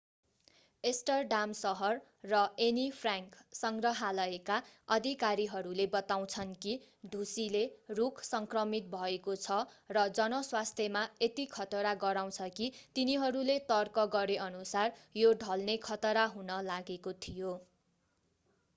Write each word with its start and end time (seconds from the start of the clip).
Amsterdam 0.83 1.51
सहर 1.57 1.97
र 2.29 2.37
Anne 2.63 2.85
Frank 2.93 3.57
सङ्ग्रहालयका 3.57 4.55
अधिकारीहरूले 4.95 5.85
बताउँछन् 5.91 6.55
कि 6.63 6.73
ढुसीले 7.09 7.61
रूख 7.99 8.23
सङ्क्रमित 8.29 8.89
भएको 8.95 9.35
छ 9.41 9.59
र 9.93 10.07
जनस्वास्थ्यमा 10.15 11.05
यति 11.21 11.47
खतरा 11.53 11.93
गराउँछ 12.05 12.49
कि 12.55 12.71
तिनीहरूले 12.95 13.59
तर्क 13.69 14.07
गरेअनुसार 14.13 14.97
यो 15.19 15.37
ढल्ने 15.45 15.77
खतरा 15.85 16.25
हुन 16.33 16.59
लागेको 16.67 17.15
थियो 17.21 17.55